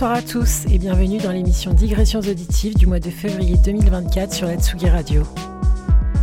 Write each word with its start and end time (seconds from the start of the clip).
Bonsoir 0.00 0.16
à 0.16 0.22
tous 0.22 0.64
et 0.70 0.78
bienvenue 0.78 1.18
dans 1.18 1.32
l'émission 1.32 1.74
Digressions 1.74 2.20
auditives 2.20 2.76
du 2.76 2.86
mois 2.86 3.00
de 3.00 3.10
février 3.10 3.56
2024 3.64 4.32
sur 4.32 4.46
la 4.46 4.56
Tsugi 4.56 4.88
Radio. 4.88 5.24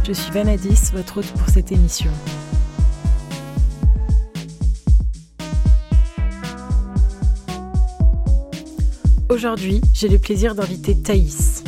Je 0.08 0.14
suis 0.14 0.32
Vanadis, 0.32 0.92
votre 0.94 1.18
hôte 1.18 1.30
pour 1.34 1.50
cette 1.50 1.74
émission. 1.74 2.10
Aujourd'hui, 9.28 9.82
j'ai 9.94 10.08
le 10.08 10.20
plaisir 10.20 10.56
d'inviter 10.56 10.98
Thaïs. 10.98 11.66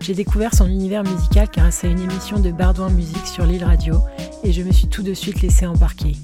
J'ai 0.00 0.14
découvert 0.14 0.54
son 0.54 0.66
univers 0.66 1.04
musical 1.04 1.46
grâce 1.56 1.84
à 1.84 1.86
une 1.86 2.00
émission 2.00 2.40
de 2.40 2.50
Bardouin 2.50 2.90
Musique 2.90 3.28
sur 3.28 3.46
l'île 3.46 3.62
Radio 3.62 3.94
et 4.42 4.50
je 4.50 4.60
me 4.62 4.72
suis 4.72 4.88
tout 4.88 5.04
de 5.04 5.14
suite 5.14 5.40
laissé 5.40 5.66
embarquer. 5.66 6.16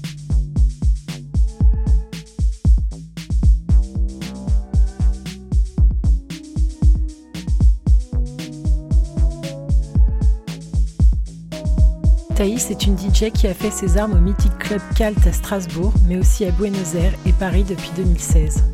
Thaïs 12.43 12.71
est 12.71 12.85
une 12.85 12.97
DJ 12.97 13.31
qui 13.31 13.47
a 13.47 13.53
fait 13.53 13.71
ses 13.71 13.97
armes 13.97 14.17
au 14.17 14.19
mythique 14.19 14.57
club 14.59 14.81
Calt 14.97 15.25
à 15.25 15.31
Strasbourg, 15.31 15.93
mais 16.09 16.17
aussi 16.17 16.43
à 16.43 16.51
Buenos 16.51 16.93
Aires 16.93 17.13
et 17.25 17.31
Paris 17.31 17.63
depuis 17.63 17.89
2016. 17.95 18.65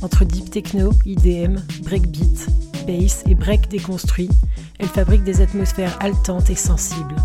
Entre 0.00 0.24
deep 0.24 0.50
techno, 0.50 0.90
IDM, 1.04 1.56
breakbeat, 1.82 2.46
bass 2.86 3.22
et 3.26 3.34
break 3.34 3.68
déconstruit, 3.68 4.30
elle 4.78 4.88
fabrique 4.88 5.24
des 5.24 5.42
atmosphères 5.42 5.98
haletantes 6.00 6.48
et 6.48 6.54
sensibles. 6.54 7.16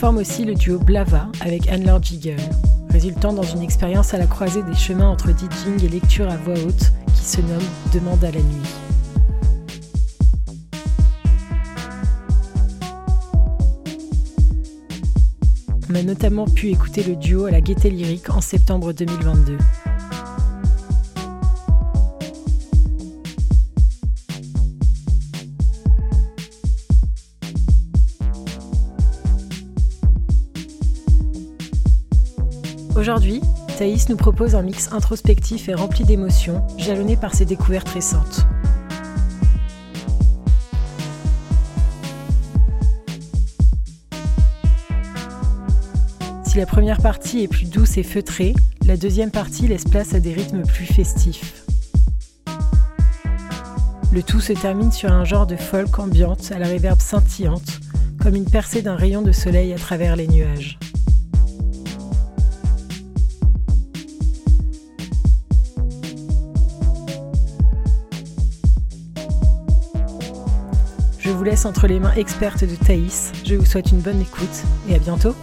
Forme 0.00 0.16
aussi 0.16 0.46
le 0.46 0.54
duo 0.54 0.78
Blava 0.78 1.28
avec 1.42 1.68
Anne-Laure 1.68 2.02
Jiggle, 2.02 2.40
résultant 2.88 3.34
dans 3.34 3.42
une 3.42 3.60
expérience 3.60 4.14
à 4.14 4.18
la 4.18 4.26
croisée 4.26 4.62
des 4.62 4.74
chemins 4.74 5.10
entre 5.10 5.26
DJing 5.28 5.84
et 5.84 5.88
lecture 5.88 6.26
à 6.30 6.38
voix 6.38 6.54
haute 6.54 6.90
qui 7.14 7.22
se 7.22 7.42
nomme 7.42 7.60
Demande 7.92 8.24
à 8.24 8.30
la 8.30 8.40
nuit. 8.40 8.62
On 15.90 15.94
a 15.94 16.02
notamment 16.02 16.46
pu 16.46 16.68
écouter 16.68 17.02
le 17.02 17.14
duo 17.16 17.44
à 17.44 17.50
la 17.50 17.60
Gaieté 17.60 17.90
Lyrique 17.90 18.30
en 18.30 18.40
septembre 18.40 18.94
2022. 18.94 19.58
Aujourd'hui, 33.00 33.40
Thaïs 33.78 34.10
nous 34.10 34.16
propose 34.16 34.54
un 34.54 34.60
mix 34.60 34.92
introspectif 34.92 35.70
et 35.70 35.74
rempli 35.74 36.04
d'émotions, 36.04 36.62
jalonné 36.76 37.16
par 37.16 37.34
ses 37.34 37.46
découvertes 37.46 37.88
récentes. 37.88 38.44
Si 46.44 46.58
la 46.58 46.66
première 46.66 47.00
partie 47.00 47.44
est 47.44 47.48
plus 47.48 47.70
douce 47.70 47.96
et 47.96 48.02
feutrée, 48.02 48.52
la 48.84 48.98
deuxième 48.98 49.30
partie 49.30 49.66
laisse 49.66 49.84
place 49.84 50.12
à 50.12 50.20
des 50.20 50.34
rythmes 50.34 50.66
plus 50.66 50.84
festifs. 50.84 51.64
Le 54.12 54.22
tout 54.22 54.40
se 54.40 54.52
termine 54.52 54.92
sur 54.92 55.10
un 55.10 55.24
genre 55.24 55.46
de 55.46 55.56
folk 55.56 55.98
ambiante 55.98 56.52
à 56.54 56.58
la 56.58 56.66
réverbe 56.66 57.00
scintillante, 57.00 57.80
comme 58.22 58.34
une 58.34 58.50
percée 58.50 58.82
d'un 58.82 58.96
rayon 58.96 59.22
de 59.22 59.32
soleil 59.32 59.72
à 59.72 59.78
travers 59.78 60.16
les 60.16 60.28
nuages. 60.28 60.78
Entre 71.64 71.88
les 71.88 71.98
mains 71.98 72.12
expertes 72.14 72.64
de 72.64 72.76
Thaïs. 72.76 73.32
Je 73.44 73.56
vous 73.56 73.64
souhaite 73.64 73.90
une 73.90 74.00
bonne 74.00 74.20
écoute 74.20 74.62
et 74.88 74.94
à 74.94 74.98
bientôt. 74.98 75.34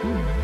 Mm-hmm. 0.00 0.38